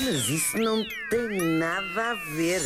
[0.00, 2.60] Mas isso não tem nada a ver.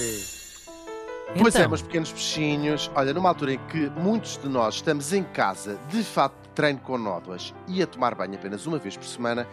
[1.39, 1.69] Pois é, Então.
[1.71, 2.91] meus pequenos peixinhos.
[2.95, 6.79] Olha, numa altura em que muitos de nós estamos em casa, de fato, de treino
[6.81, 9.47] com nódoas e a tomar banho apenas uma vez por semana,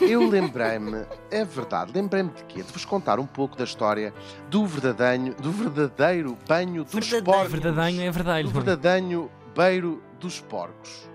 [0.00, 2.62] eu lembrei-me, é verdade, lembrei-me de quê?
[2.62, 4.14] De vos contar um pouco da história
[4.48, 7.24] do verdadeiro, do verdadeiro banho dos Verdadeiro.
[7.24, 7.52] porcos.
[7.52, 8.48] Verdadeiro é verdade.
[8.48, 11.08] Do verdadeiro beiro dos porcos.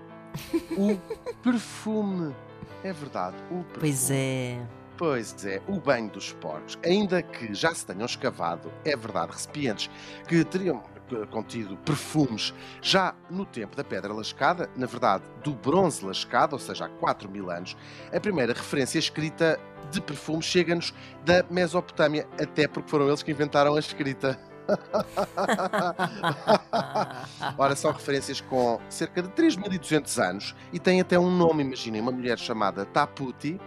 [0.76, 0.96] O
[1.42, 2.34] perfume.
[2.84, 3.80] É verdade, o perfume.
[3.80, 4.60] Pois é.
[4.96, 6.78] Pois é, o banho dos porcos.
[6.84, 9.90] Ainda que já se tenham escavado, é verdade, recipientes
[10.28, 16.04] que teriam eh, contido perfumes já no tempo da pedra lascada, na verdade, do bronze
[16.04, 17.76] lascado, ou seja, há 4 mil anos,
[18.12, 19.58] a primeira referência escrita
[19.90, 24.38] de perfume chega-nos da Mesopotâmia, até porque foram eles que inventaram a escrita.
[27.58, 32.12] Ora, são referências com cerca de 3.200 anos e tem até um nome, imaginem, uma
[32.12, 33.60] mulher chamada Taputi.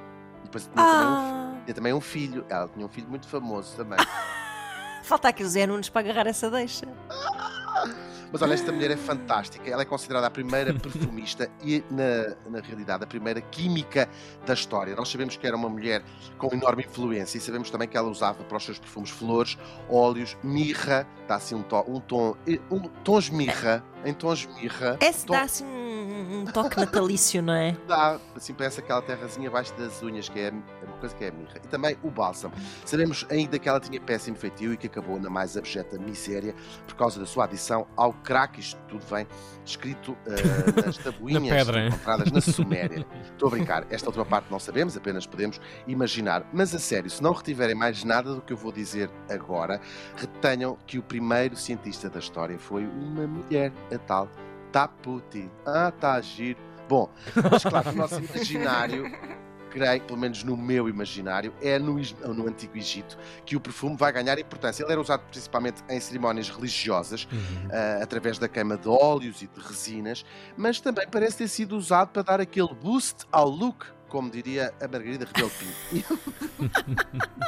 [0.43, 2.45] Depois tinha, também um, Ah, tinha também um filho.
[2.49, 3.99] Ela tinha um filho muito famoso também.
[5.03, 6.85] falta aqui o Zé Nunes para agarrar essa deixa.
[8.35, 9.69] Mas olha, esta mulher é fantástica.
[9.69, 14.09] Ela é considerada a primeira perfumista e, na, na realidade, a primeira química
[14.45, 14.93] da história.
[14.93, 16.03] Nós sabemos que era uma mulher
[16.37, 19.57] com enorme influência e sabemos também que ela usava para os seus perfumes flores,
[19.89, 22.35] óleos, mirra, dá assim um tom, um tom,
[22.69, 24.97] um, tons mirra, em tons mirra.
[24.99, 27.77] Esse tom- dá assim um, um toque natalício, não é?
[27.87, 30.51] dá, assim parece aquela terrazinha abaixo das unhas, que é
[30.95, 31.53] uma coisa que é a mirra.
[31.63, 32.53] E também o bálsamo.
[32.85, 36.55] Sabemos ainda que ela tinha péssimo feitio e que acabou na mais abjeta miséria
[36.87, 38.59] por causa da sua adição ao crack.
[38.59, 39.27] Isto tudo vem
[39.65, 41.87] escrito eh, nas tabuinhas Na pedra.
[41.87, 43.05] encontradas na Suméria.
[43.31, 43.85] Estou a brincar.
[43.89, 46.45] Esta última parte não sabemos, apenas podemos imaginar.
[46.53, 49.81] Mas a sério, se não retiverem mais nada do que eu vou dizer agora,
[50.15, 54.29] retenham que o primeiro cientista da história foi uma mulher, a tal
[54.71, 55.49] Taputi.
[55.65, 56.59] Ah, está a giro.
[56.87, 57.09] Bom,
[57.51, 59.05] mas claro, o nosso imaginário,
[59.75, 61.95] creio, pelo menos no meu imaginário, é no,
[62.33, 64.83] no Antigo Egito que o perfume vai ganhar importância.
[64.83, 67.67] Ele era usado principalmente em cerimónias religiosas, Uhum.
[67.71, 70.25] ah, através da queima de óleos e de resinas,
[70.55, 74.87] mas também parece ter sido usado para dar aquele boost ao look, como diria a
[74.87, 75.51] Margarida Rebelo
[75.91, 76.19] Pinto.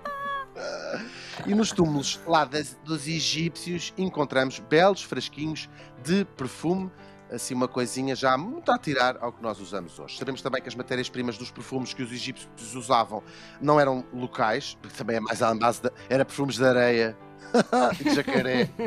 [1.47, 5.69] E nos túmulos lá das- dos egípcios encontramos belos frasquinhos
[6.03, 6.91] de perfume,
[7.31, 10.17] assim uma coisinha já muito a tirar ao que nós usamos hoje.
[10.17, 13.23] Sabemos também que as matérias-primas dos perfumes que os egípcios usavam
[13.61, 17.17] não eram locais, também é mais à base de, era perfumes de areia,
[18.01, 18.69] de jacaré,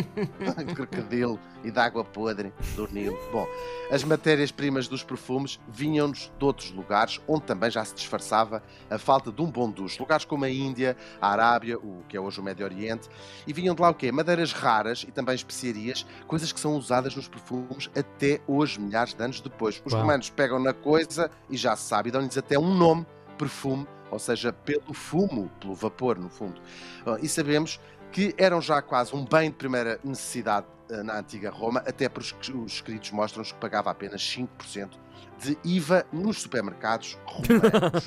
[0.67, 3.19] de crocodilo e de água podre do Nilo.
[3.33, 3.47] Bom,
[3.91, 9.31] as matérias-primas dos perfumes vinham-nos de outros lugares, onde também já se disfarçava a falta
[9.31, 10.01] de um bom duche.
[10.01, 13.09] Lugares como a Índia, a Arábia, o que é hoje o Médio Oriente,
[13.47, 14.11] e vinham de lá o quê?
[14.11, 19.23] Madeiras raras e também especiarias, coisas que são usadas nos perfumes até hoje, milhares de
[19.23, 19.83] anos depois.
[19.85, 20.03] Os Uau.
[20.03, 23.07] romanos pegam na coisa e já se sabe, dão-lhes até um nome,
[23.39, 26.61] perfume, ou seja, pelo fumo, pelo vapor, no fundo.
[27.23, 27.81] E sabemos
[28.13, 32.53] que eram já quase um bem de primeira necessidade ah, na antiga Roma, até porque
[32.53, 34.91] os escritos mostram-nos que pagava apenas 5%
[35.43, 38.05] de IVA nos supermercados romanos.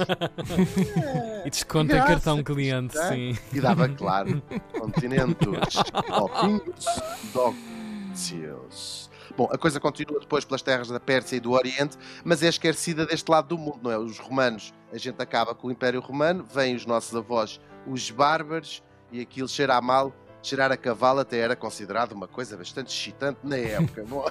[1.45, 3.09] E desconto em cartão cliente, é?
[3.09, 3.37] sim.
[3.53, 5.77] E dava, claro, continentes
[6.09, 6.85] opingos
[7.31, 9.11] dócios.
[9.37, 13.05] Bom, a coisa continua depois pelas terras da Pérsia e do Oriente, mas é esquecida
[13.05, 13.97] deste lado do mundo, não é?
[13.97, 18.81] Os romanos, a gente acaba com o Império Romano, vêm os nossos avós, os bárbaros,
[19.15, 20.13] e aquilo cheira a mal.
[20.45, 24.05] Cheirar a cavalo até era considerado uma coisa bastante excitante na época.
[24.07, 24.23] Bom,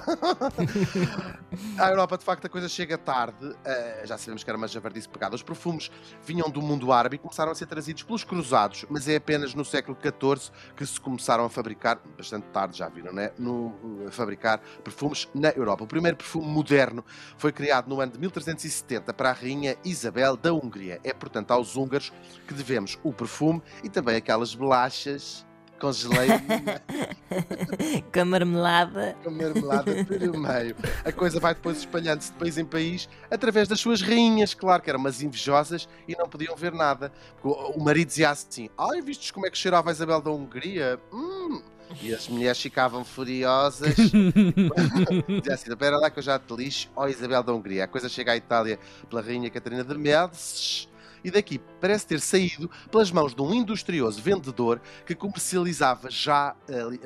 [1.77, 3.53] à Europa, de facto, a coisa chega tarde.
[3.65, 5.35] eh, já sabemos que era uma javardice pegada.
[5.35, 5.91] Os perfumes
[6.25, 9.65] vinham do mundo árabe e começaram a ser trazidos pelos cruzados, mas é apenas no
[9.65, 13.31] século XIV que se começaram a fabricar, bastante tarde já viram, né?
[13.37, 15.83] No, a fabricar perfumes na Europa.
[15.83, 17.03] O primeiro perfume moderno
[17.37, 20.97] foi criado no ano de 1370 para a rainha Isabel da Hungria.
[21.03, 22.13] É, portanto, aos húngaros
[22.47, 25.44] que devemos o perfume e também aquelas bolachas
[25.79, 26.41] com geleia
[28.13, 29.15] Com a marmelada.
[29.23, 30.75] com marmelada pelo meio.
[31.03, 34.89] A coisa vai depois espalhando-se de país em país através das suas rainhas, claro, que
[34.89, 37.11] eram umas invejosas e não podiam ver nada.
[37.43, 40.99] O marido dizia assim: Ai, vistes como é que cheirava a Isabel da Hungria?
[41.11, 41.61] Hum.
[42.01, 43.93] E as mulheres ficavam furiosas.
[45.29, 47.83] Dizia assim: espera lá que eu já te lixo, ó Isabel da Hungria.
[47.83, 50.89] A coisa chega à Itália pela rainha Catarina de Médicis.
[51.25, 56.55] E daqui parece ter saído pelas mãos de um industrioso vendedor que comercializava já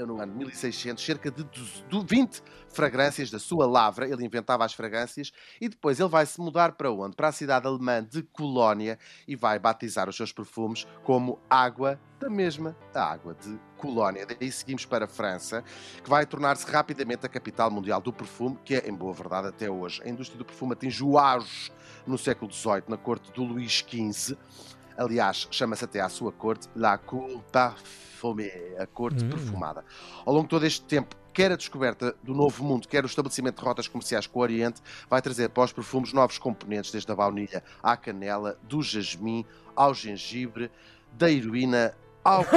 [0.06, 1.48] no ano 1600 cerca de
[1.90, 5.32] 20 fragrâncias da sua lavra, ele inventava as fragrâncias
[5.62, 7.16] e depois ele vai se mudar para onde?
[7.16, 12.30] Para a cidade alemã de Colónia e vai batizar os seus perfumes como água da
[12.30, 14.26] mesma água de Colónia.
[14.26, 15.64] Daí seguimos para a França,
[16.04, 19.70] que vai tornar-se rapidamente a capital mundial do perfume, que é, em boa verdade, até
[19.70, 20.02] hoje.
[20.04, 21.72] A indústria do perfume atinge o auge
[22.06, 24.38] no século XVIII, na corte do Luís XV.
[24.98, 29.30] Aliás, chama-se até à sua corte La Cour Parfumée, a corte Hum.
[29.30, 29.86] perfumada.
[30.26, 33.60] Ao longo de todo este tempo, quer a descoberta do novo mundo, quer o estabelecimento
[33.60, 37.16] de rotas comerciais com o Oriente, vai trazer para os perfumes novos componentes, desde a
[37.16, 40.70] baunilha à canela, do jasmim ao gengibre,
[41.14, 42.44] da heroína ao.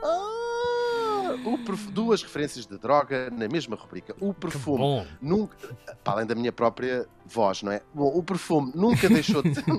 [0.00, 1.34] Ah,
[1.90, 4.14] Duas referências de droga na mesma rubrica.
[4.20, 7.82] O perfume nunca, para além da minha própria voz, não é?
[7.94, 9.70] Bom, o perfume nunca deixou de ser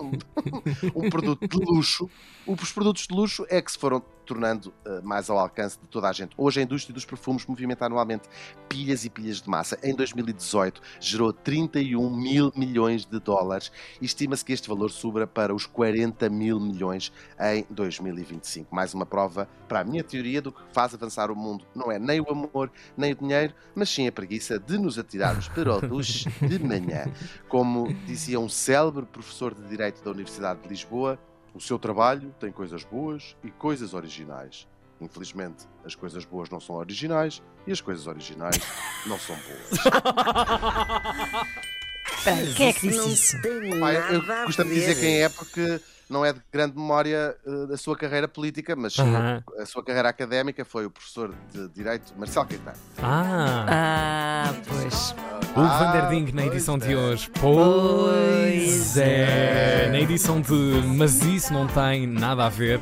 [0.96, 2.10] um, produto de luxo.
[2.46, 6.08] Os produtos de luxo é que se foram tornando eh, mais ao alcance de toda
[6.08, 6.36] a gente.
[6.38, 8.30] Hoje a indústria dos perfumes movimenta anualmente
[8.68, 9.80] pilhas e pilhas de massa.
[9.82, 15.54] Em 2018 gerou 31 mil milhões de dólares e estima-se que este valor suba para
[15.54, 18.74] os 40 mil milhões em 2025.
[18.74, 21.66] Mais uma prova para a minha teoria do que faz avançar o mundo.
[21.74, 25.48] Não é nem o amor, nem o dinheiro, mas sim a preguiça de nos atirarmos
[25.48, 27.06] para o duche de manhã.
[27.48, 31.20] Como dizia um célebre professor de Direito da Universidade de Lisboa,
[31.54, 34.68] o seu trabalho tem coisas boas e coisas originais.
[35.02, 38.60] Infelizmente, as coisas boas não são originais e as coisas originais
[39.06, 39.70] não são boas.
[42.56, 43.38] Quem é que disse isso?
[43.78, 45.80] nada eu costumo dizer quem é porque
[46.10, 48.96] não é de grande memória eh, da sua carreira política, mas
[49.60, 52.78] a sua carreira académica foi o professor de Direito Marcelo Caetano.
[53.02, 55.16] Ah, Ah, pois.
[55.56, 56.96] o Ah, Van der Ding na edição de é.
[56.98, 57.30] hoje.
[57.40, 59.90] Pois Pois é.
[59.92, 60.52] Na edição de
[60.98, 62.80] Mas isso não tem nada a ver.